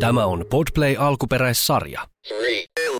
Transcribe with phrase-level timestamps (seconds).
[0.00, 2.00] Tämä on Podplay alkuperäissarja.
[2.28, 2.98] Three, two.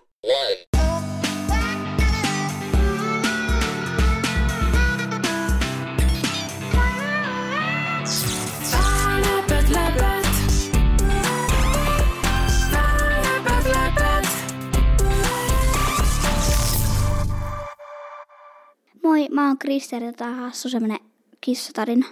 [19.03, 20.99] Moi, mä oon Krister ja tää on hassu semmonen
[21.41, 22.07] kissatarina.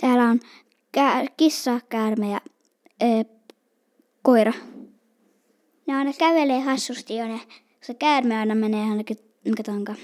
[0.00, 0.40] Täällä on
[0.92, 2.40] kää, kissa, käärme ja
[3.02, 3.24] ee,
[4.22, 4.52] koira.
[5.86, 7.40] Ne aina kävelee hassusti ja ne,
[7.80, 9.94] se käärme aina menee ainakin, mikä tonka,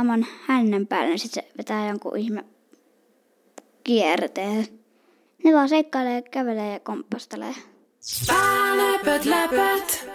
[0.00, 2.44] oman hännän päälle, niin sit se vetää jonkun ihme
[3.84, 4.66] kierteen.
[5.44, 7.54] Ne vaan seikkailee, kävelee ja komppastelee.
[8.76, 10.08] Läpät, läpät.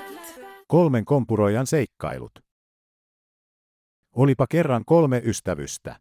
[0.68, 2.40] Kolmen kompuroijan seikkailut.
[4.16, 6.00] Olipa kerran kolme ystävystä.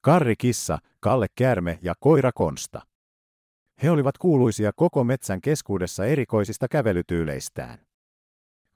[0.00, 2.82] Karri Kissa, Kalle Kärme ja Koira Konsta.
[3.82, 7.78] He olivat kuuluisia koko metsän keskuudessa erikoisista kävelytyyleistään.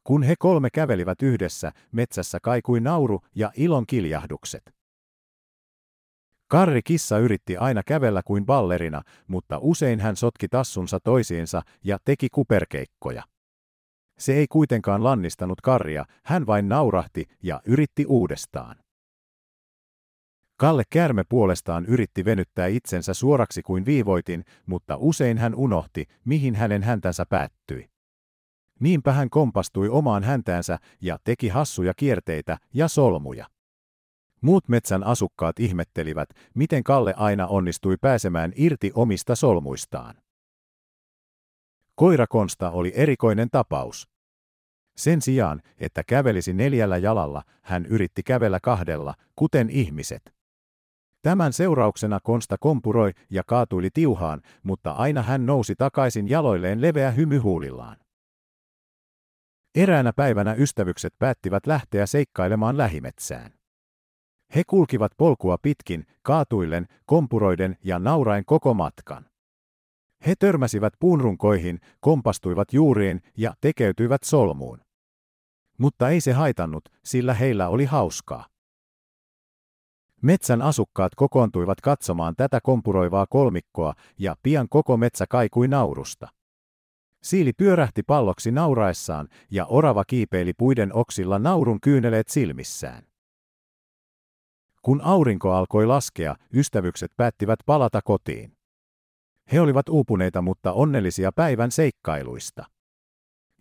[0.04, 4.74] Kun he kolme kävelivät yhdessä, metsässä kaikui nauru ja ilon kiljahdukset.
[6.48, 12.28] Karri Kissa yritti aina kävellä kuin ballerina, mutta usein hän sotki tassunsa toisiinsa ja teki
[12.32, 13.22] kuperkeikkoja.
[14.18, 18.83] Se ei kuitenkaan lannistanut Karria, hän vain naurahti ja yritti uudestaan.
[20.56, 26.82] Kalle Kärme puolestaan yritti venyttää itsensä suoraksi kuin viivoitin, mutta usein hän unohti, mihin hänen
[26.82, 27.90] häntänsä päättyi.
[28.80, 33.46] Niinpä hän kompastui omaan häntäänsä ja teki hassuja kierteitä ja solmuja.
[34.40, 40.14] Muut metsän asukkaat ihmettelivät, miten Kalle aina onnistui pääsemään irti omista solmuistaan.
[41.94, 44.08] Koirakonsta oli erikoinen tapaus.
[44.96, 50.34] Sen sijaan, että kävelisi neljällä jalalla, hän yritti kävellä kahdella, kuten ihmiset.
[51.24, 57.38] Tämän seurauksena Konsta kompuroi ja kaatuili tiuhaan, mutta aina hän nousi takaisin jaloilleen leveä hymy
[57.38, 57.96] huulillaan.
[59.74, 63.52] Eräänä päivänä ystävykset päättivät lähteä seikkailemaan lähimetsään.
[64.54, 69.26] He kulkivat polkua pitkin, kaatuillen, kompuroiden ja nauraen koko matkan.
[70.26, 74.80] He törmäsivät puunrunkoihin, kompastuivat juuriin ja tekeytyivät solmuun.
[75.78, 78.53] Mutta ei se haitannut, sillä heillä oli hauskaa.
[80.24, 86.28] Metsän asukkaat kokoontuivat katsomaan tätä kompuroivaa kolmikkoa ja pian koko metsä kaikui naurusta.
[87.22, 93.04] Siili pyörähti palloksi nauraessaan ja orava kiipeili puiden oksilla naurun kyyneleet silmissään.
[94.82, 98.56] Kun aurinko alkoi laskea, ystävykset päättivät palata kotiin.
[99.52, 102.64] He olivat uupuneita mutta onnellisia päivän seikkailuista.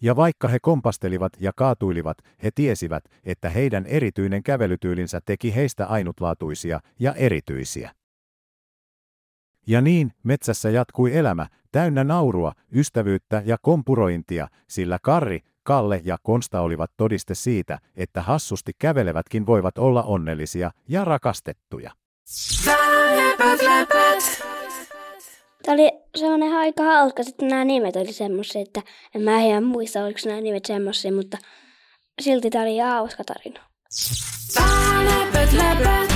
[0.03, 6.79] Ja vaikka he kompastelivat ja kaatuilivat, he tiesivät, että heidän erityinen kävelytyylinsä teki heistä ainutlaatuisia
[6.99, 7.91] ja erityisiä.
[9.67, 16.61] Ja niin, metsässä jatkui elämä, täynnä naurua, ystävyyttä ja kompurointia, sillä Karri, Kalle ja Konsta
[16.61, 21.91] olivat todiste siitä, että hassusti kävelevätkin voivat olla onnellisia ja rakastettuja.
[23.15, 24.52] Läpät, läpät.
[25.63, 28.81] Tämä oli semmoinen aika hauska, että nämä nimet oli semmoisia, että
[29.15, 31.37] en mä ihan muista, oliko nämä nimet semmoisia, mutta
[32.21, 33.59] silti tämä oli hauska tarina.
[35.05, 36.12] Läpät, läpät.